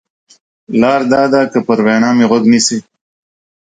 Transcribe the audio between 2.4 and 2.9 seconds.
نیسې.